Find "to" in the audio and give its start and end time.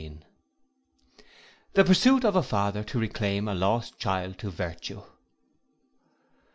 2.85-2.97, 4.39-4.49